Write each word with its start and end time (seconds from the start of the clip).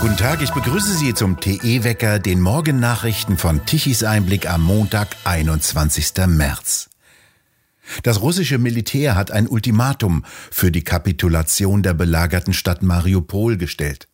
Guten 0.00 0.16
Tag, 0.18 0.42
ich 0.42 0.52
begrüße 0.52 0.94
Sie 0.94 1.14
zum 1.14 1.40
TE-Wecker, 1.40 2.18
den 2.18 2.40
Morgennachrichten 2.40 3.38
von 3.38 3.64
Tichys 3.64 4.04
Einblick 4.04 4.48
am 4.48 4.62
Montag, 4.62 5.16
21. 5.24 6.26
März. 6.26 6.90
Das 8.02 8.20
russische 8.20 8.58
Militär 8.58 9.14
hat 9.14 9.30
ein 9.30 9.48
Ultimatum 9.48 10.24
für 10.50 10.70
die 10.70 10.84
Kapitulation 10.84 11.82
der 11.82 11.94
belagerten 11.94 12.52
Stadt 12.52 12.82
Mariupol 12.82 13.56
gestellt. 13.56 14.08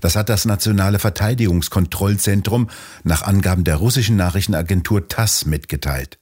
Das 0.00 0.16
hat 0.16 0.28
das 0.28 0.44
Nationale 0.44 0.98
Verteidigungskontrollzentrum 0.98 2.68
nach 3.02 3.22
Angaben 3.22 3.64
der 3.64 3.76
russischen 3.76 4.16
Nachrichtenagentur 4.16 5.08
TASS 5.08 5.46
mitgeteilt. 5.46 6.18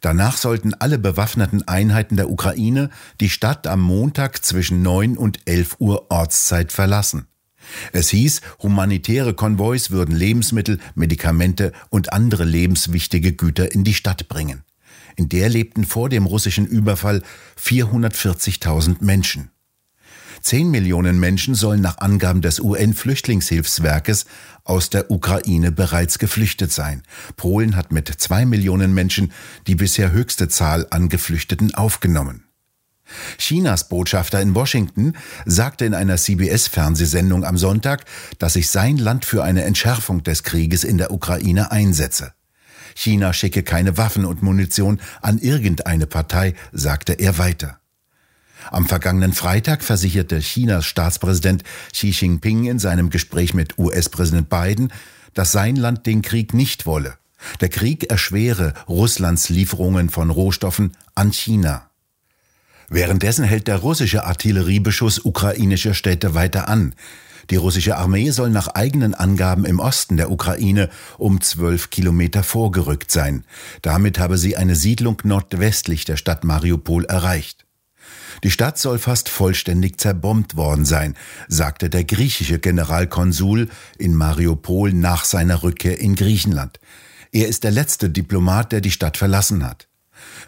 Danach 0.00 0.36
sollten 0.36 0.74
alle 0.74 0.98
bewaffneten 0.98 1.66
Einheiten 1.68 2.16
der 2.16 2.30
Ukraine 2.30 2.90
die 3.20 3.28
Stadt 3.28 3.66
am 3.66 3.80
Montag 3.80 4.44
zwischen 4.44 4.82
9 4.82 5.16
und 5.16 5.40
11 5.44 5.76
Uhr 5.78 6.10
Ortszeit 6.10 6.72
verlassen. 6.72 7.26
Es 7.92 8.08
hieß, 8.08 8.40
humanitäre 8.62 9.34
Konvois 9.34 9.90
würden 9.90 10.16
Lebensmittel, 10.16 10.78
Medikamente 10.94 11.72
und 11.90 12.12
andere 12.12 12.44
lebenswichtige 12.44 13.32
Güter 13.34 13.72
in 13.72 13.84
die 13.84 13.94
Stadt 13.94 14.28
bringen. 14.28 14.64
In 15.16 15.28
der 15.28 15.48
lebten 15.48 15.84
vor 15.84 16.08
dem 16.08 16.24
russischen 16.24 16.66
Überfall 16.66 17.22
440.000 17.58 19.04
Menschen. 19.04 19.50
Zehn 20.40 20.70
Millionen 20.70 21.20
Menschen 21.20 21.54
sollen 21.54 21.80
nach 21.80 21.98
Angaben 21.98 22.40
des 22.40 22.60
UN-Flüchtlingshilfswerkes 22.60 24.26
aus 24.64 24.90
der 24.90 25.10
Ukraine 25.10 25.72
bereits 25.72 26.18
geflüchtet 26.18 26.72
sein. 26.72 27.02
Polen 27.36 27.76
hat 27.76 27.92
mit 27.92 28.08
zwei 28.08 28.46
Millionen 28.46 28.94
Menschen 28.94 29.32
die 29.66 29.74
bisher 29.74 30.12
höchste 30.12 30.48
Zahl 30.48 30.86
an 30.90 31.08
Geflüchteten 31.08 31.74
aufgenommen. 31.74 32.44
Chinas 33.38 33.88
Botschafter 33.88 34.40
in 34.40 34.54
Washington 34.54 35.14
sagte 35.44 35.84
in 35.84 35.94
einer 35.94 36.16
CBS-Fernsehsendung 36.16 37.44
am 37.44 37.58
Sonntag, 37.58 38.04
dass 38.38 38.52
sich 38.54 38.70
sein 38.70 38.98
Land 38.98 39.24
für 39.24 39.42
eine 39.42 39.64
Entschärfung 39.64 40.22
des 40.22 40.42
Krieges 40.42 40.84
in 40.84 40.98
der 40.98 41.10
Ukraine 41.10 41.72
einsetze. 41.72 42.32
China 42.94 43.32
schicke 43.32 43.62
keine 43.62 43.96
Waffen 43.96 44.24
und 44.24 44.42
Munition 44.42 45.00
an 45.22 45.38
irgendeine 45.38 46.06
Partei, 46.06 46.54
sagte 46.72 47.14
er 47.14 47.38
weiter. 47.38 47.79
Am 48.70 48.86
vergangenen 48.86 49.32
Freitag 49.32 49.82
versicherte 49.82 50.38
Chinas 50.38 50.86
Staatspräsident 50.86 51.62
Xi 51.92 52.10
Jinping 52.10 52.64
in 52.64 52.78
seinem 52.78 53.10
Gespräch 53.10 53.54
mit 53.54 53.78
US-Präsident 53.78 54.48
Biden, 54.48 54.92
dass 55.34 55.52
sein 55.52 55.76
Land 55.76 56.06
den 56.06 56.22
Krieg 56.22 56.54
nicht 56.54 56.86
wolle. 56.86 57.14
Der 57.60 57.68
Krieg 57.68 58.10
erschwere 58.10 58.74
Russlands 58.88 59.48
Lieferungen 59.48 60.10
von 60.10 60.30
Rohstoffen 60.30 60.96
an 61.14 61.32
China. 61.32 61.90
Währenddessen 62.88 63.44
hält 63.44 63.68
der 63.68 63.76
russische 63.76 64.24
Artilleriebeschuss 64.24 65.24
ukrainischer 65.24 65.94
Städte 65.94 66.34
weiter 66.34 66.68
an. 66.68 66.94
Die 67.48 67.56
russische 67.56 67.96
Armee 67.96 68.30
soll 68.30 68.50
nach 68.50 68.68
eigenen 68.68 69.14
Angaben 69.14 69.64
im 69.64 69.80
Osten 69.80 70.16
der 70.16 70.30
Ukraine 70.30 70.90
um 71.18 71.40
zwölf 71.40 71.90
Kilometer 71.90 72.42
vorgerückt 72.42 73.10
sein. 73.10 73.44
Damit 73.82 74.18
habe 74.18 74.38
sie 74.38 74.56
eine 74.56 74.76
Siedlung 74.76 75.18
nordwestlich 75.24 76.04
der 76.04 76.16
Stadt 76.16 76.44
Mariupol 76.44 77.04
erreicht. 77.04 77.66
Die 78.42 78.50
Stadt 78.50 78.78
soll 78.78 78.98
fast 78.98 79.28
vollständig 79.28 79.98
zerbombt 79.98 80.56
worden 80.56 80.84
sein, 80.84 81.16
sagte 81.48 81.90
der 81.90 82.04
griechische 82.04 82.58
Generalkonsul 82.58 83.68
in 83.98 84.14
Mariupol 84.14 84.92
nach 84.92 85.24
seiner 85.24 85.62
Rückkehr 85.62 86.00
in 86.00 86.14
Griechenland. 86.14 86.80
Er 87.32 87.48
ist 87.48 87.64
der 87.64 87.70
letzte 87.70 88.10
Diplomat, 88.10 88.72
der 88.72 88.80
die 88.80 88.90
Stadt 88.90 89.16
verlassen 89.16 89.64
hat. 89.64 89.88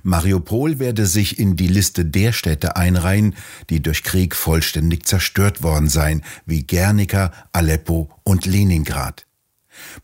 Mariupol 0.02 0.78
werde 0.78 1.06
sich 1.06 1.38
in 1.38 1.56
die 1.56 1.68
Liste 1.68 2.04
der 2.04 2.32
Städte 2.32 2.76
einreihen, 2.76 3.34
die 3.70 3.80
durch 3.80 4.02
Krieg 4.02 4.34
vollständig 4.34 5.06
zerstört 5.06 5.62
worden 5.62 5.88
seien, 5.88 6.22
wie 6.44 6.66
Guernica, 6.66 7.32
Aleppo 7.52 8.10
und 8.22 8.46
Leningrad. 8.46 9.26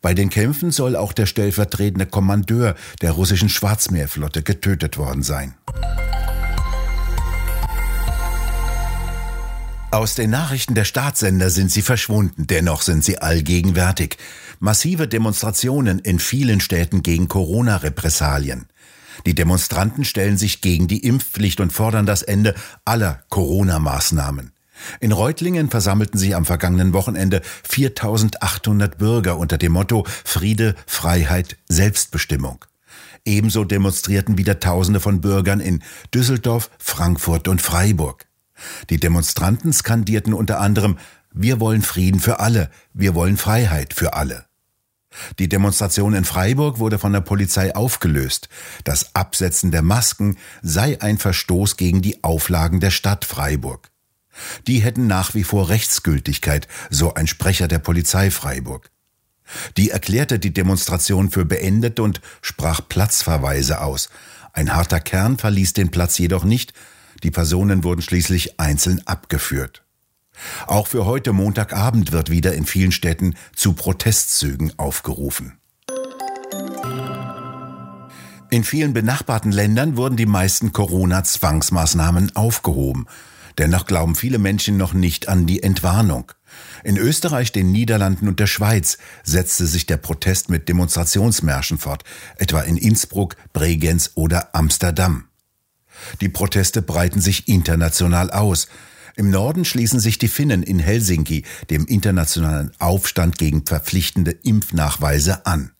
Bei 0.00 0.14
den 0.14 0.30
Kämpfen 0.30 0.70
soll 0.70 0.96
auch 0.96 1.12
der 1.12 1.26
stellvertretende 1.26 2.06
Kommandeur 2.06 2.74
der 3.02 3.12
russischen 3.12 3.48
Schwarzmeerflotte 3.48 4.42
getötet 4.42 4.96
worden 4.96 5.22
sein. 5.22 5.54
Aus 9.98 10.14
den 10.14 10.30
Nachrichten 10.30 10.76
der 10.76 10.84
Staatssender 10.84 11.50
sind 11.50 11.72
sie 11.72 11.82
verschwunden, 11.82 12.46
dennoch 12.46 12.82
sind 12.82 13.02
sie 13.02 13.18
allgegenwärtig. 13.18 14.16
Massive 14.60 15.08
Demonstrationen 15.08 15.98
in 15.98 16.20
vielen 16.20 16.60
Städten 16.60 17.02
gegen 17.02 17.26
Corona-Repressalien. 17.26 18.68
Die 19.26 19.34
Demonstranten 19.34 20.04
stellen 20.04 20.36
sich 20.36 20.60
gegen 20.60 20.86
die 20.86 21.04
Impfpflicht 21.04 21.58
und 21.58 21.72
fordern 21.72 22.06
das 22.06 22.22
Ende 22.22 22.54
aller 22.84 23.24
Corona-Maßnahmen. 23.28 24.52
In 25.00 25.10
Reutlingen 25.10 25.68
versammelten 25.68 26.16
sich 26.16 26.36
am 26.36 26.44
vergangenen 26.44 26.92
Wochenende 26.92 27.42
4800 27.68 28.98
Bürger 28.98 29.36
unter 29.36 29.58
dem 29.58 29.72
Motto 29.72 30.06
Friede, 30.24 30.76
Freiheit, 30.86 31.56
Selbstbestimmung. 31.68 32.64
Ebenso 33.24 33.64
demonstrierten 33.64 34.38
wieder 34.38 34.60
Tausende 34.60 35.00
von 35.00 35.20
Bürgern 35.20 35.58
in 35.58 35.82
Düsseldorf, 36.14 36.70
Frankfurt 36.78 37.48
und 37.48 37.60
Freiburg. 37.60 38.27
Die 38.90 38.98
Demonstranten 38.98 39.72
skandierten 39.72 40.34
unter 40.34 40.60
anderem 40.60 40.98
Wir 41.32 41.60
wollen 41.60 41.82
Frieden 41.82 42.20
für 42.20 42.40
alle, 42.40 42.70
wir 42.92 43.14
wollen 43.14 43.36
Freiheit 43.36 43.94
für 43.94 44.14
alle. 44.14 44.46
Die 45.38 45.48
Demonstration 45.48 46.14
in 46.14 46.24
Freiburg 46.24 46.78
wurde 46.78 46.98
von 46.98 47.12
der 47.12 47.20
Polizei 47.20 47.74
aufgelöst. 47.74 48.48
Das 48.84 49.14
Absetzen 49.14 49.70
der 49.70 49.82
Masken 49.82 50.36
sei 50.62 51.00
ein 51.00 51.18
Verstoß 51.18 51.76
gegen 51.76 52.02
die 52.02 52.22
Auflagen 52.22 52.80
der 52.80 52.90
Stadt 52.90 53.24
Freiburg. 53.24 53.90
Die 54.66 54.80
hätten 54.80 55.06
nach 55.06 55.34
wie 55.34 55.44
vor 55.44 55.68
Rechtsgültigkeit, 55.68 56.68
so 56.90 57.14
ein 57.14 57.26
Sprecher 57.26 57.68
der 57.68 57.78
Polizei 57.78 58.30
Freiburg. 58.30 58.90
Die 59.76 59.90
erklärte 59.90 60.38
die 60.38 60.52
Demonstration 60.52 61.30
für 61.30 61.44
beendet 61.44 62.00
und 62.00 62.20
sprach 62.42 62.82
Platzverweise 62.86 63.80
aus. 63.80 64.10
Ein 64.52 64.74
harter 64.74 65.00
Kern 65.00 65.38
verließ 65.38 65.72
den 65.72 65.90
Platz 65.90 66.18
jedoch 66.18 66.44
nicht, 66.44 66.72
die 67.22 67.30
Personen 67.30 67.84
wurden 67.84 68.02
schließlich 68.02 68.60
einzeln 68.60 69.06
abgeführt. 69.06 69.84
Auch 70.66 70.86
für 70.86 71.04
heute 71.04 71.32
Montagabend 71.32 72.12
wird 72.12 72.30
wieder 72.30 72.54
in 72.54 72.64
vielen 72.64 72.92
Städten 72.92 73.34
zu 73.54 73.72
Protestzügen 73.72 74.72
aufgerufen. 74.78 75.58
In 78.50 78.64
vielen 78.64 78.94
benachbarten 78.94 79.52
Ländern 79.52 79.96
wurden 79.96 80.16
die 80.16 80.26
meisten 80.26 80.72
Corona-Zwangsmaßnahmen 80.72 82.34
aufgehoben. 82.34 83.06
Dennoch 83.58 83.84
glauben 83.84 84.14
viele 84.14 84.38
Menschen 84.38 84.76
noch 84.76 84.94
nicht 84.94 85.28
an 85.28 85.46
die 85.46 85.62
Entwarnung. 85.62 86.32
In 86.82 86.96
Österreich, 86.96 87.52
den 87.52 87.72
Niederlanden 87.72 88.26
und 88.26 88.40
der 88.40 88.46
Schweiz 88.46 88.96
setzte 89.22 89.66
sich 89.66 89.84
der 89.84 89.98
Protest 89.98 90.48
mit 90.48 90.68
Demonstrationsmärschen 90.68 91.76
fort, 91.76 92.04
etwa 92.36 92.60
in 92.62 92.78
Innsbruck, 92.78 93.36
Bregenz 93.52 94.12
oder 94.14 94.54
Amsterdam. 94.54 95.27
Die 96.20 96.28
Proteste 96.28 96.82
breiten 96.82 97.20
sich 97.20 97.48
international 97.48 98.30
aus. 98.30 98.68
Im 99.16 99.30
Norden 99.30 99.64
schließen 99.64 99.98
sich 99.98 100.18
die 100.18 100.28
Finnen 100.28 100.62
in 100.62 100.78
Helsinki 100.78 101.44
dem 101.70 101.86
internationalen 101.86 102.70
Aufstand 102.78 103.36
gegen 103.36 103.66
verpflichtende 103.66 104.30
Impfnachweise 104.30 105.44
an. 105.44 105.72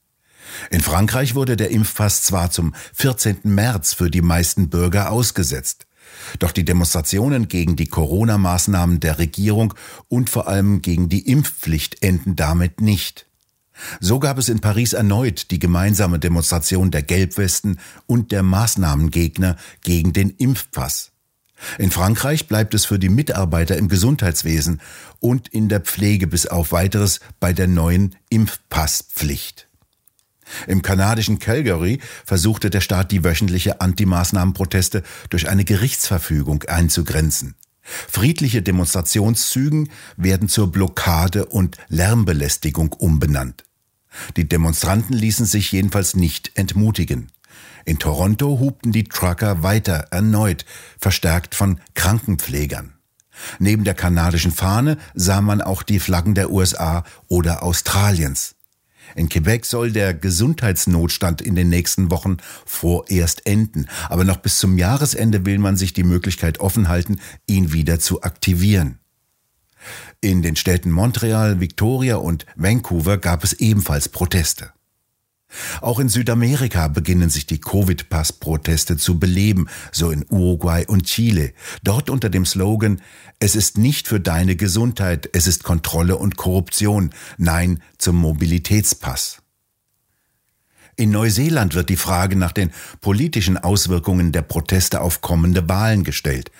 In 0.70 0.80
Frankreich 0.80 1.34
wurde 1.34 1.56
der 1.56 1.70
Impfpass 1.70 2.22
zwar 2.22 2.50
zum 2.50 2.74
14. 2.94 3.40
März 3.44 3.94
für 3.94 4.10
die 4.10 4.22
meisten 4.22 4.70
Bürger 4.70 5.10
ausgesetzt. 5.12 5.86
Doch 6.38 6.52
die 6.52 6.64
Demonstrationen 6.64 7.48
gegen 7.48 7.76
die 7.76 7.86
Corona-Maßnahmen 7.86 8.98
der 8.98 9.18
Regierung 9.18 9.74
und 10.08 10.30
vor 10.30 10.48
allem 10.48 10.82
gegen 10.82 11.08
die 11.08 11.28
Impfpflicht 11.28 12.02
enden 12.02 12.34
damit 12.34 12.80
nicht. 12.80 13.27
So 14.00 14.18
gab 14.18 14.38
es 14.38 14.48
in 14.48 14.60
Paris 14.60 14.92
erneut 14.92 15.50
die 15.50 15.58
gemeinsame 15.58 16.18
Demonstration 16.18 16.90
der 16.90 17.02
Gelbwesten 17.02 17.78
und 18.06 18.32
der 18.32 18.42
Maßnahmengegner 18.42 19.56
gegen 19.82 20.12
den 20.12 20.30
Impfpass. 20.30 21.12
In 21.76 21.90
Frankreich 21.90 22.46
bleibt 22.46 22.74
es 22.74 22.84
für 22.84 22.98
die 22.98 23.08
Mitarbeiter 23.08 23.76
im 23.76 23.88
Gesundheitswesen 23.88 24.80
und 25.18 25.48
in 25.48 25.68
der 25.68 25.80
Pflege 25.80 26.26
bis 26.26 26.46
auf 26.46 26.72
weiteres 26.72 27.20
bei 27.40 27.52
der 27.52 27.66
neuen 27.66 28.14
Impfpasspflicht. 28.30 29.66
Im 30.66 30.82
kanadischen 30.82 31.38
Calgary 31.38 32.00
versuchte 32.24 32.70
der 32.70 32.80
Staat 32.80 33.12
die 33.12 33.22
wöchentliche 33.24 33.80
Antimaßnahmenproteste 33.80 35.02
durch 35.28 35.48
eine 35.48 35.64
Gerichtsverfügung 35.64 36.62
einzugrenzen. 36.62 37.54
Friedliche 37.82 38.62
Demonstrationszügen 38.62 39.90
werden 40.16 40.48
zur 40.48 40.70
Blockade 40.70 41.46
und 41.46 41.76
Lärmbelästigung 41.88 42.92
umbenannt. 42.92 43.64
Die 44.36 44.48
Demonstranten 44.48 45.14
ließen 45.14 45.46
sich 45.46 45.72
jedenfalls 45.72 46.16
nicht 46.16 46.52
entmutigen. 46.54 47.30
In 47.84 47.98
Toronto 47.98 48.58
hupten 48.58 48.92
die 48.92 49.04
Trucker 49.04 49.62
weiter 49.62 50.08
erneut, 50.10 50.64
verstärkt 50.98 51.54
von 51.54 51.80
Krankenpflegern. 51.94 52.94
Neben 53.58 53.84
der 53.84 53.94
kanadischen 53.94 54.52
Fahne 54.52 54.98
sah 55.14 55.40
man 55.40 55.62
auch 55.62 55.82
die 55.82 56.00
Flaggen 56.00 56.34
der 56.34 56.50
USA 56.50 57.04
oder 57.28 57.62
Australiens. 57.62 58.56
In 59.14 59.28
Quebec 59.28 59.64
soll 59.64 59.90
der 59.90 60.12
Gesundheitsnotstand 60.12 61.40
in 61.40 61.54
den 61.54 61.68
nächsten 61.70 62.10
Wochen 62.10 62.36
vorerst 62.66 63.46
enden, 63.46 63.86
aber 64.08 64.24
noch 64.24 64.36
bis 64.36 64.58
zum 64.58 64.76
Jahresende 64.76 65.46
will 65.46 65.58
man 65.58 65.76
sich 65.76 65.92
die 65.92 66.04
Möglichkeit 66.04 66.60
offen 66.60 66.88
halten, 66.88 67.18
ihn 67.46 67.72
wieder 67.72 68.00
zu 68.00 68.22
aktivieren. 68.22 68.98
In 70.20 70.42
den 70.42 70.56
Städten 70.56 70.90
Montreal, 70.90 71.60
Victoria 71.60 72.16
und 72.16 72.46
Vancouver 72.56 73.18
gab 73.18 73.44
es 73.44 73.54
ebenfalls 73.54 74.08
Proteste. 74.08 74.72
Auch 75.80 75.98
in 75.98 76.08
Südamerika 76.08 76.88
beginnen 76.88 77.30
sich 77.30 77.46
die 77.46 77.60
Covid-Pass-Proteste 77.60 78.96
zu 78.98 79.18
beleben, 79.18 79.68
so 79.92 80.10
in 80.10 80.26
Uruguay 80.28 80.84
und 80.86 81.04
Chile. 81.04 81.54
Dort 81.82 82.10
unter 82.10 82.28
dem 82.28 82.44
Slogan 82.44 83.00
Es 83.38 83.56
ist 83.56 83.78
nicht 83.78 84.08
für 84.08 84.20
deine 84.20 84.56
Gesundheit, 84.56 85.30
es 85.32 85.46
ist 85.46 85.64
Kontrolle 85.64 86.16
und 86.16 86.36
Korruption. 86.36 87.14
Nein 87.38 87.82
zum 87.96 88.16
Mobilitätspass. 88.16 89.42
In 90.96 91.10
Neuseeland 91.10 91.74
wird 91.74 91.88
die 91.88 91.96
Frage 91.96 92.36
nach 92.36 92.52
den 92.52 92.72
politischen 93.00 93.56
Auswirkungen 93.56 94.32
der 94.32 94.42
Proteste 94.42 95.00
auf 95.00 95.20
kommende 95.20 95.68
Wahlen 95.68 96.02
gestellt. 96.02 96.50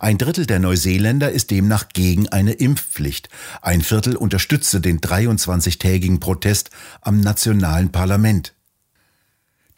Ein 0.00 0.18
Drittel 0.18 0.46
der 0.46 0.58
Neuseeländer 0.58 1.30
ist 1.30 1.50
demnach 1.50 1.88
gegen 1.92 2.28
eine 2.28 2.52
Impfpflicht. 2.52 3.28
Ein 3.62 3.82
Viertel 3.82 4.16
unterstützte 4.16 4.80
den 4.80 5.00
23-tägigen 5.00 6.20
Protest 6.20 6.70
am 7.00 7.20
nationalen 7.20 7.92
Parlament. 7.92 8.54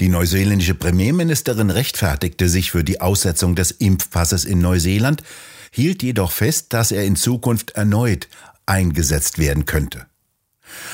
Die 0.00 0.08
neuseeländische 0.08 0.74
Premierministerin 0.74 1.70
rechtfertigte 1.70 2.48
sich 2.48 2.70
für 2.70 2.84
die 2.84 3.00
Aussetzung 3.00 3.54
des 3.54 3.70
Impfpasses 3.70 4.44
in 4.44 4.60
Neuseeland, 4.60 5.22
hielt 5.70 6.02
jedoch 6.02 6.32
fest, 6.32 6.72
dass 6.72 6.92
er 6.92 7.04
in 7.04 7.16
Zukunft 7.16 7.72
erneut 7.72 8.28
eingesetzt 8.66 9.38
werden 9.38 9.64
könnte. 9.64 10.06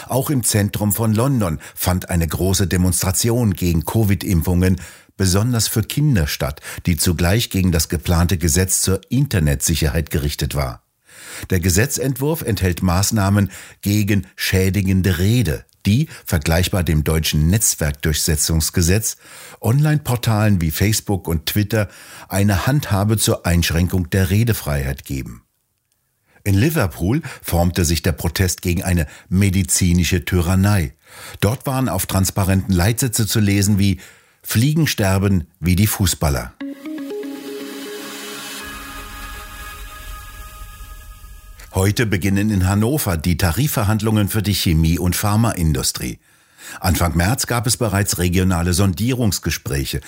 Auch 0.06 0.30
im 0.30 0.44
Zentrum 0.44 0.92
von 0.92 1.14
London 1.14 1.58
fand 1.74 2.10
eine 2.10 2.26
große 2.26 2.66
Demonstration 2.66 3.54
gegen 3.54 3.84
Covid-Impfungen 3.84 4.80
besonders 5.22 5.68
für 5.68 5.84
Kinder 5.84 6.26
statt, 6.26 6.60
die 6.84 6.96
zugleich 6.96 7.48
gegen 7.48 7.70
das 7.70 7.88
geplante 7.88 8.38
Gesetz 8.38 8.82
zur 8.82 9.00
Internetsicherheit 9.08 10.10
gerichtet 10.10 10.56
war. 10.56 10.82
Der 11.50 11.60
Gesetzentwurf 11.60 12.42
enthält 12.42 12.82
Maßnahmen 12.82 13.52
gegen 13.82 14.26
schädigende 14.34 15.20
Rede, 15.20 15.64
die, 15.86 16.08
vergleichbar 16.24 16.82
dem 16.82 17.04
deutschen 17.04 17.46
Netzwerkdurchsetzungsgesetz, 17.46 19.16
Online-Portalen 19.60 20.60
wie 20.60 20.72
Facebook 20.72 21.28
und 21.28 21.46
Twitter 21.46 21.86
eine 22.28 22.66
Handhabe 22.66 23.16
zur 23.16 23.46
Einschränkung 23.46 24.10
der 24.10 24.30
Redefreiheit 24.30 25.04
geben. 25.04 25.44
In 26.42 26.56
Liverpool 26.56 27.22
formte 27.42 27.84
sich 27.84 28.02
der 28.02 28.10
Protest 28.10 28.60
gegen 28.60 28.82
eine 28.82 29.06
medizinische 29.28 30.24
Tyrannei. 30.24 30.96
Dort 31.40 31.64
waren 31.64 31.88
auf 31.88 32.06
transparenten 32.06 32.74
Leitsätze 32.74 33.28
zu 33.28 33.38
lesen 33.38 33.78
wie 33.78 34.00
Fliegen 34.42 34.86
sterben 34.86 35.46
wie 35.60 35.76
die 35.76 35.86
Fußballer. 35.86 36.52
Heute 41.74 42.04
beginnen 42.04 42.50
in 42.50 42.68
Hannover 42.68 43.16
die 43.16 43.38
Tarifverhandlungen 43.38 44.28
für 44.28 44.42
die 44.42 44.54
Chemie- 44.54 44.98
und 44.98 45.16
Pharmaindustrie. 45.16 46.18
Anfang 46.80 47.16
März 47.16 47.46
gab 47.46 47.66
es 47.66 47.78
bereits 47.78 48.18
regionale 48.18 48.74
Sondierungsgespräche. 48.74 50.00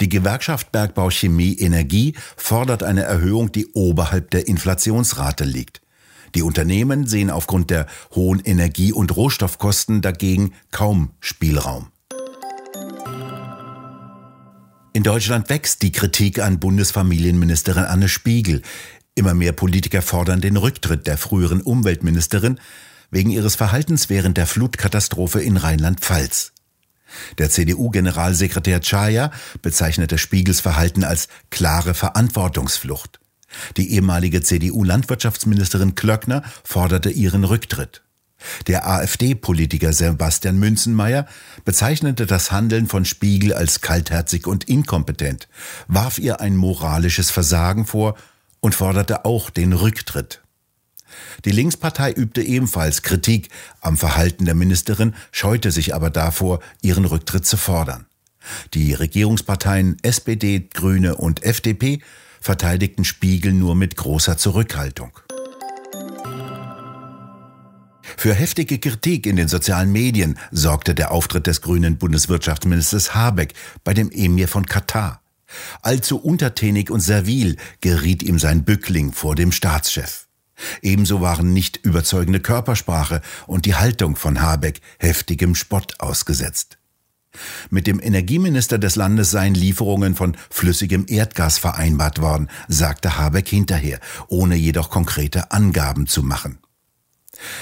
Die 0.00 0.08
Gewerkschaft 0.08 0.70
Bergbau 0.70 1.10
Chemie 1.10 1.54
Energie 1.58 2.14
fordert 2.36 2.84
eine 2.84 3.02
Erhöhung, 3.02 3.50
die 3.50 3.66
oberhalb 3.72 4.30
der 4.30 4.46
Inflationsrate 4.46 5.44
liegt. 5.44 5.80
Die 6.36 6.42
Unternehmen 6.42 7.06
sehen 7.06 7.30
aufgrund 7.30 7.70
der 7.70 7.86
hohen 8.14 8.40
Energie- 8.40 8.92
und 8.92 9.16
Rohstoffkosten 9.16 10.02
dagegen 10.02 10.52
kaum 10.70 11.10
Spielraum. 11.20 11.88
In 14.98 15.04
Deutschland 15.04 15.48
wächst 15.48 15.82
die 15.82 15.92
Kritik 15.92 16.40
an 16.40 16.58
Bundesfamilienministerin 16.58 17.84
Anne 17.84 18.08
Spiegel. 18.08 18.62
Immer 19.14 19.32
mehr 19.32 19.52
Politiker 19.52 20.02
fordern 20.02 20.40
den 20.40 20.56
Rücktritt 20.56 21.06
der 21.06 21.16
früheren 21.16 21.60
Umweltministerin 21.60 22.58
wegen 23.12 23.30
ihres 23.30 23.54
Verhaltens 23.54 24.08
während 24.08 24.36
der 24.36 24.48
Flutkatastrophe 24.48 25.40
in 25.40 25.56
Rheinland-Pfalz. 25.56 26.50
Der 27.38 27.48
CDU-Generalsekretär 27.48 28.80
Chaya 28.80 29.30
bezeichnete 29.62 30.18
Spiegels 30.18 30.60
Verhalten 30.60 31.04
als 31.04 31.28
klare 31.50 31.94
Verantwortungsflucht. 31.94 33.20
Die 33.76 33.92
ehemalige 33.92 34.42
CDU-Landwirtschaftsministerin 34.42 35.94
Klöckner 35.94 36.42
forderte 36.64 37.10
ihren 37.10 37.44
Rücktritt. 37.44 38.02
Der 38.66 38.86
AfD-Politiker 38.86 39.92
Sebastian 39.92 40.58
Münzenmeier 40.58 41.26
bezeichnete 41.64 42.26
das 42.26 42.52
Handeln 42.52 42.86
von 42.86 43.04
Spiegel 43.04 43.52
als 43.52 43.80
kaltherzig 43.80 44.46
und 44.46 44.64
inkompetent, 44.64 45.48
warf 45.86 46.18
ihr 46.18 46.40
ein 46.40 46.56
moralisches 46.56 47.30
Versagen 47.30 47.84
vor 47.84 48.16
und 48.60 48.74
forderte 48.74 49.24
auch 49.24 49.50
den 49.50 49.72
Rücktritt. 49.72 50.42
Die 51.44 51.50
Linkspartei 51.50 52.12
übte 52.12 52.42
ebenfalls 52.42 53.02
Kritik 53.02 53.48
am 53.80 53.96
Verhalten 53.96 54.44
der 54.44 54.54
Ministerin, 54.54 55.14
scheute 55.32 55.70
sich 55.70 55.94
aber 55.94 56.10
davor, 56.10 56.60
ihren 56.82 57.04
Rücktritt 57.04 57.46
zu 57.46 57.56
fordern. 57.56 58.06
Die 58.74 58.94
Regierungsparteien 58.94 59.96
SPD, 60.02 60.68
Grüne 60.72 61.16
und 61.16 61.42
FDP 61.42 62.00
verteidigten 62.40 63.04
Spiegel 63.04 63.52
nur 63.52 63.74
mit 63.74 63.96
großer 63.96 64.36
Zurückhaltung. 64.36 65.18
Für 68.18 68.34
heftige 68.34 68.80
Kritik 68.80 69.26
in 69.26 69.36
den 69.36 69.46
sozialen 69.46 69.92
Medien 69.92 70.40
sorgte 70.50 70.92
der 70.92 71.12
Auftritt 71.12 71.46
des 71.46 71.60
grünen 71.60 71.98
Bundeswirtschaftsministers 71.98 73.14
Habeck 73.14 73.54
bei 73.84 73.94
dem 73.94 74.10
Emir 74.10 74.48
von 74.48 74.66
Katar. 74.66 75.22
Allzu 75.82 76.18
untertänig 76.18 76.90
und 76.90 76.98
servil 76.98 77.58
geriet 77.80 78.24
ihm 78.24 78.40
sein 78.40 78.64
Bückling 78.64 79.12
vor 79.12 79.36
dem 79.36 79.52
Staatschef. 79.52 80.26
Ebenso 80.82 81.20
waren 81.20 81.52
nicht 81.52 81.76
überzeugende 81.76 82.40
Körpersprache 82.40 83.22
und 83.46 83.66
die 83.66 83.76
Haltung 83.76 84.16
von 84.16 84.42
Habeck 84.42 84.80
heftigem 84.98 85.54
Spott 85.54 86.00
ausgesetzt. 86.00 86.78
Mit 87.70 87.86
dem 87.86 88.00
Energieminister 88.00 88.78
des 88.78 88.96
Landes 88.96 89.30
seien 89.30 89.54
Lieferungen 89.54 90.16
von 90.16 90.36
flüssigem 90.50 91.06
Erdgas 91.06 91.58
vereinbart 91.58 92.20
worden, 92.20 92.48
sagte 92.66 93.16
Habeck 93.16 93.46
hinterher, 93.46 94.00
ohne 94.26 94.56
jedoch 94.56 94.90
konkrete 94.90 95.52
Angaben 95.52 96.08
zu 96.08 96.24
machen. 96.24 96.58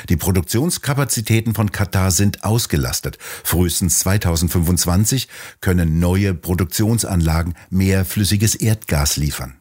Die 0.09 0.17
Produktionskapazitäten 0.17 1.55
von 1.55 1.73
Katar 1.73 2.11
sind 2.11 2.45
ausgelastet. 2.45 3.19
Frühestens 3.45 3.99
2025 4.01 5.29
können 5.61 5.99
neue 5.99 6.35
Produktionsanlagen 6.35 7.55
mehr 7.71 8.05
flüssiges 8.05 8.55
Erdgas 8.55 9.17
liefern. 9.17 9.57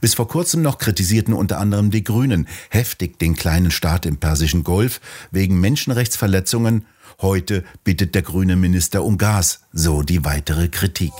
Bis 0.00 0.14
vor 0.14 0.28
kurzem 0.28 0.62
noch 0.62 0.78
kritisierten 0.78 1.34
unter 1.34 1.58
anderem 1.58 1.90
die 1.90 2.04
Grünen 2.04 2.46
heftig 2.70 3.18
den 3.18 3.34
kleinen 3.34 3.70
Staat 3.70 4.06
im 4.06 4.18
Persischen 4.18 4.64
Golf 4.64 5.00
wegen 5.30 5.60
Menschenrechtsverletzungen. 5.60 6.86
Heute 7.20 7.64
bittet 7.84 8.14
der 8.14 8.22
grüne 8.22 8.56
Minister 8.56 9.04
um 9.04 9.18
Gas, 9.18 9.60
so 9.72 10.02
die 10.02 10.24
weitere 10.24 10.68
Kritik. 10.68 11.12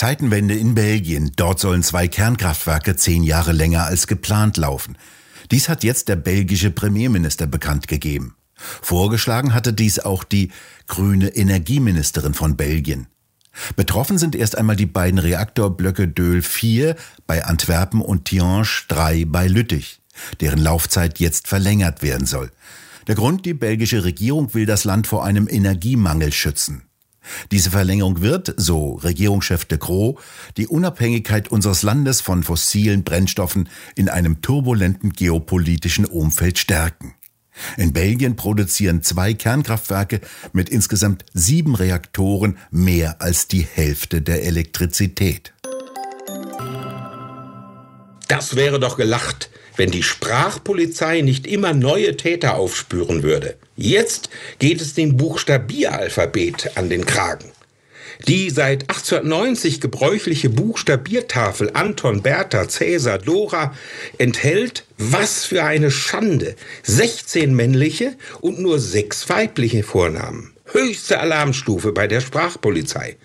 Zeitenwende 0.00 0.54
in 0.54 0.74
Belgien. 0.74 1.30
Dort 1.36 1.60
sollen 1.60 1.82
zwei 1.82 2.08
Kernkraftwerke 2.08 2.96
zehn 2.96 3.22
Jahre 3.22 3.52
länger 3.52 3.84
als 3.84 4.06
geplant 4.06 4.56
laufen. 4.56 4.96
Dies 5.50 5.68
hat 5.68 5.84
jetzt 5.84 6.08
der 6.08 6.16
belgische 6.16 6.70
Premierminister 6.70 7.46
bekannt 7.46 7.86
gegeben. 7.86 8.34
Vorgeschlagen 8.54 9.52
hatte 9.52 9.74
dies 9.74 9.98
auch 9.98 10.24
die 10.24 10.52
grüne 10.86 11.28
Energieministerin 11.28 12.32
von 12.32 12.56
Belgien. 12.56 13.08
Betroffen 13.76 14.16
sind 14.16 14.34
erst 14.34 14.56
einmal 14.56 14.76
die 14.76 14.86
beiden 14.86 15.18
Reaktorblöcke 15.18 16.08
Döhl 16.08 16.40
4 16.40 16.96
bei 17.26 17.44
Antwerpen 17.44 18.00
und 18.00 18.24
Tihange 18.24 18.86
3 18.88 19.26
bei 19.26 19.48
Lüttich, 19.48 20.00
deren 20.40 20.60
Laufzeit 20.60 21.18
jetzt 21.18 21.46
verlängert 21.46 22.00
werden 22.00 22.26
soll. 22.26 22.50
Der 23.06 23.16
Grund, 23.16 23.44
die 23.44 23.52
belgische 23.52 24.02
Regierung 24.02 24.54
will 24.54 24.64
das 24.64 24.84
Land 24.84 25.06
vor 25.06 25.26
einem 25.26 25.46
Energiemangel 25.46 26.32
schützen. 26.32 26.84
Diese 27.50 27.70
Verlängerung 27.70 28.20
wird, 28.20 28.54
so 28.56 28.94
Regierungschef 28.94 29.64
de 29.64 29.78
Croo, 29.78 30.18
die 30.56 30.66
Unabhängigkeit 30.66 31.48
unseres 31.48 31.82
Landes 31.82 32.20
von 32.20 32.42
fossilen 32.42 33.04
Brennstoffen 33.04 33.68
in 33.94 34.08
einem 34.08 34.42
turbulenten 34.42 35.12
geopolitischen 35.12 36.04
Umfeld 36.04 36.58
stärken. 36.58 37.14
In 37.76 37.92
Belgien 37.92 38.36
produzieren 38.36 39.02
zwei 39.02 39.34
Kernkraftwerke 39.34 40.20
mit 40.52 40.68
insgesamt 40.68 41.24
sieben 41.34 41.74
Reaktoren 41.74 42.58
mehr 42.70 43.20
als 43.20 43.48
die 43.48 43.66
Hälfte 43.66 44.22
der 44.22 44.44
Elektrizität. 44.44 45.52
Das 48.40 48.56
wäre 48.56 48.80
doch 48.80 48.96
gelacht, 48.96 49.50
wenn 49.76 49.90
die 49.90 50.02
Sprachpolizei 50.02 51.20
nicht 51.20 51.46
immer 51.46 51.74
neue 51.74 52.16
Täter 52.16 52.54
aufspüren 52.54 53.22
würde. 53.22 53.56
Jetzt 53.76 54.30
geht 54.58 54.80
es 54.80 54.94
dem 54.94 55.18
Buchstabieralphabet 55.18 56.70
an 56.76 56.88
den 56.88 57.04
Kragen. 57.04 57.52
Die 58.28 58.48
seit 58.48 58.88
1890 58.88 59.82
gebräuchliche 59.82 60.48
Buchstabiertafel 60.48 61.72
Anton, 61.74 62.22
Bertha, 62.22 62.66
Cäsar, 62.66 63.18
Dora 63.18 63.74
enthält, 64.16 64.86
was 64.96 65.44
für 65.44 65.62
eine 65.64 65.90
Schande, 65.90 66.56
16 66.84 67.54
männliche 67.54 68.16
und 68.40 68.58
nur 68.58 68.80
sechs 68.80 69.28
weibliche 69.28 69.82
Vornamen. 69.82 70.54
höchste 70.72 71.20
Alarmstufe 71.20 71.92
bei 71.92 72.06
der 72.06 72.22
Sprachpolizei 72.22 73.18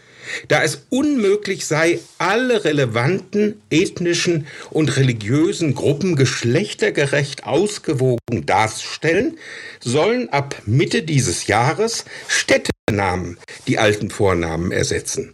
da 0.48 0.64
es 0.64 0.86
unmöglich 0.90 1.66
sei, 1.66 2.00
alle 2.18 2.64
relevanten 2.66 3.62
ethnischen 3.70 4.48
und 4.70 4.96
religiösen 4.98 5.76
Gruppen 5.76 6.16
geschlechtergerecht 6.16 7.46
ausgewogen 7.46 8.46
darzustellen, 8.46 9.38
sollen 9.80 10.30
ab 10.30 10.62
Mitte 10.66 11.04
dieses 11.04 11.48
Jahres 11.48 12.06
Städtenamen 12.28 13.38
die 13.68 13.78
alten 13.78 14.10
Vornamen 14.10 14.72
ersetzen. 14.72 15.34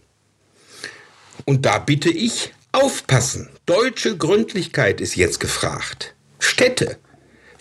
Und 1.45 1.65
da 1.65 1.79
bitte 1.79 2.09
ich 2.09 2.53
aufpassen. 2.71 3.49
Deutsche 3.65 4.17
Gründlichkeit 4.17 5.01
ist 5.01 5.15
jetzt 5.15 5.39
gefragt. 5.39 6.15
Städte. 6.39 6.97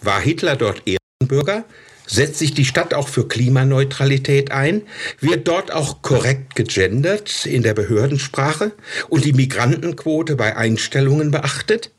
War 0.02 0.20
Hitler 0.20 0.56
dort 0.56 0.82
Ehrenbürger? 0.86 1.64
Setzt 2.10 2.40
sich 2.40 2.54
die 2.54 2.64
Stadt 2.64 2.92
auch 2.92 3.06
für 3.06 3.28
Klimaneutralität 3.28 4.50
ein? 4.50 4.82
Wird 5.20 5.46
dort 5.46 5.70
auch 5.70 6.02
korrekt 6.02 6.56
gegendert 6.56 7.46
in 7.46 7.62
der 7.62 7.72
Behördensprache 7.72 8.72
und 9.08 9.24
die 9.24 9.32
Migrantenquote 9.32 10.34
bei 10.34 10.56
Einstellungen 10.56 11.30
beachtet? 11.30 11.92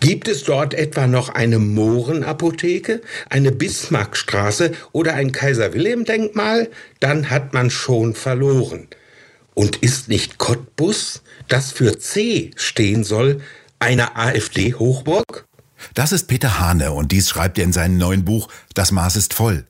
Gibt 0.00 0.26
es 0.26 0.44
dort 0.44 0.72
etwa 0.72 1.06
noch 1.06 1.28
eine 1.28 1.58
Mohrenapotheke, 1.58 3.02
eine 3.28 3.52
Bismarckstraße 3.52 4.72
oder 4.92 5.12
ein 5.12 5.32
Kaiser-Wilhelm-Denkmal? 5.32 6.70
Dann 7.00 7.28
hat 7.28 7.52
man 7.52 7.68
schon 7.68 8.14
verloren. 8.14 8.88
Und 9.52 9.76
ist 9.76 10.08
nicht 10.08 10.38
Cottbus, 10.38 11.22
das 11.46 11.72
für 11.72 11.98
C 11.98 12.52
stehen 12.56 13.04
soll, 13.04 13.42
eine 13.80 14.16
AfD-Hochburg? 14.16 15.47
Das 15.94 16.12
ist 16.12 16.26
Peter 16.26 16.58
Hane 16.58 16.92
und 16.92 17.12
dies 17.12 17.28
schreibt 17.28 17.58
er 17.58 17.64
in 17.64 17.72
seinem 17.72 17.98
neuen 17.98 18.24
Buch 18.24 18.48
Das 18.74 18.92
Maß 18.92 19.16
ist 19.16 19.34
voll. 19.34 19.66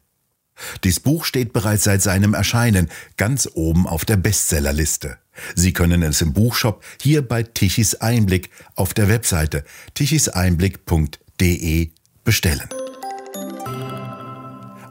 Dies 0.85 1.01
Buch 1.01 1.25
steht 1.25 1.53
bereits 1.53 1.85
seit 1.85 2.03
seinem 2.03 2.35
Erscheinen 2.35 2.89
ganz 3.17 3.49
oben 3.55 3.87
auf 3.87 4.05
der 4.05 4.17
Bestsellerliste. 4.17 5.19
Sie 5.55 5.73
können 5.73 6.03
es 6.03 6.21
im 6.21 6.33
Buchshop 6.33 6.83
hier 7.01 7.27
bei 7.27 7.45
Tichys 7.45 7.95
Einblick 7.97 8.51
auf 8.75 8.93
der 8.93 9.09
Webseite 9.09 9.65
tichiseinblick.de 9.95 11.91
bestellen. 12.25 12.69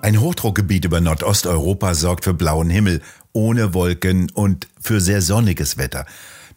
Ein 0.01 0.21
Hochdruckgebiet 0.21 0.85
über 0.85 1.01
Nordosteuropa 1.01 1.93
sorgt 1.93 2.23
für 2.23 2.33
blauen 2.33 2.69
Himmel, 2.69 3.01
ohne 3.33 3.73
Wolken 3.73 4.31
und 4.31 4.67
für 4.79 5.01
sehr 5.01 5.21
sonniges 5.21 5.77
Wetter. 5.77 6.05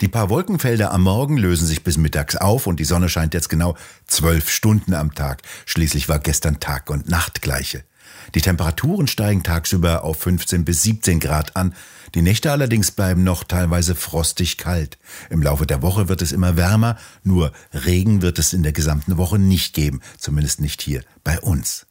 Die 0.01 0.09
paar 0.09 0.31
Wolkenfelder 0.31 0.93
am 0.93 1.03
Morgen 1.03 1.37
lösen 1.37 1.67
sich 1.67 1.85
bis 1.85 1.99
mittags 1.99 2.35
auf 2.35 2.67
und 2.67 2.81
die 2.81 2.85
Sonne 2.85 3.11
scheint 3.11 3.35
jetzt 3.35 3.51
genau 3.51 3.77
zwölf 4.07 4.49
Stunden 4.49 4.95
am 4.95 5.15
Tag. 5.15 5.43
Schließlich 5.67 6.09
war 6.09 6.19
gestern 6.19 6.59
Tag 6.59 6.89
und 6.89 7.11
Nacht 7.11 7.43
gleiche. 7.43 7.85
Die 8.35 8.41
Temperaturen 8.41 9.09
steigen 9.09 9.43
tagsüber 9.43 10.05
auf 10.05 10.19
15 10.21 10.65
bis 10.65 10.83
17 10.85 11.21
Grad 11.21 11.55
an. 11.55 11.75
Die 12.15 12.23
Nächte 12.23 12.51
allerdings 12.51 12.93
bleiben 12.93 13.25
noch 13.25 13.45
teilweise 13.45 13.95
frostig 13.95 14.57
kalt. 14.57 14.97
Im 15.29 15.43
Laufe 15.43 15.67
der 15.67 15.83
Woche 15.83 16.09
wird 16.09 16.23
es 16.23 16.33
immer 16.33 16.57
wärmer, 16.57 16.97
nur 17.23 17.53
Regen 17.75 18.23
wird 18.23 18.39
es 18.39 18.55
in 18.55 18.63
der 18.63 18.73
gesamten 18.73 19.19
Woche 19.19 19.39
nicht 19.39 19.75
geben, 19.75 20.01
zumindest 20.17 20.63
nicht 20.63 20.81
hier 20.81 21.03
bei 21.25 21.39
uns. 21.41 21.87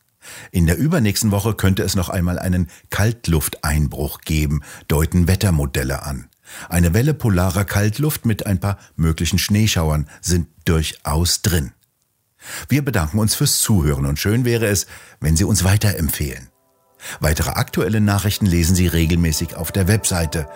In 0.51 0.65
der 0.65 0.77
übernächsten 0.77 1.29
Woche 1.29 1.53
könnte 1.53 1.83
es 1.83 1.95
noch 1.95 2.09
einmal 2.09 2.39
einen 2.39 2.69
Kaltlufteinbruch 2.89 4.21
geben, 4.21 4.61
deuten 4.87 5.27
Wettermodelle 5.27 6.03
an. 6.03 6.27
Eine 6.70 6.94
Welle 6.94 7.13
polarer 7.13 7.65
Kaltluft 7.65 8.25
mit 8.25 8.46
ein 8.46 8.60
paar 8.60 8.77
möglichen 8.96 9.39
Schneeschauern 9.39 10.08
sind 10.22 10.48
durchaus 10.65 11.41
drin. 11.41 11.72
Wir 12.68 12.84
bedanken 12.84 13.20
uns 13.20 13.36
fürs 13.36 13.60
Zuhören 13.60 14.06
und 14.06 14.20
schön 14.20 14.46
wäre 14.46 14.68
es, 14.68 14.88
wenn 15.20 15.36
Sie 15.36 15.44
uns 15.44 15.63
weiterempfehlen. 15.63 16.50
Weitere 17.20 17.51
aktuelle 17.51 18.01
Nachrichten 18.01 18.46
lesen 18.46 18.75
Sie 18.75 18.88
regelmäßig 18.88 19.56
auf 19.56 19.72
der 19.72 19.88
Webseite. 19.88 20.48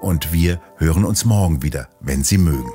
Und 0.00 0.32
wir 0.32 0.60
hören 0.78 1.04
uns 1.04 1.24
morgen 1.24 1.62
wieder, 1.62 1.88
wenn 2.00 2.24
Sie 2.24 2.38
mögen. 2.38 2.72